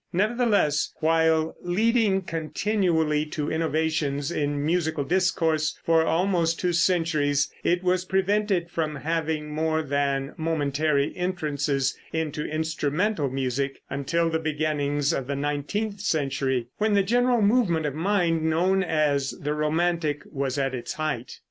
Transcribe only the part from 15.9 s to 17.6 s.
century, when the general